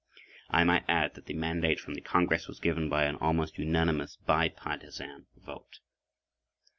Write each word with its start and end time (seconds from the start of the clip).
I 0.49 0.63
might 0.63 0.85
add 0.89 1.13
that 1.13 1.27
the 1.27 1.35
mandate 1.35 1.79
from 1.79 1.93
the 1.93 2.01
Congress 2.01 2.47
was 2.47 2.59
given 2.59 2.89
by 2.89 3.03
an 3.03 3.17
almost 3.17 3.59
unanimous 3.59 4.15
bipartisan 4.25 5.27
vote. 5.37 5.77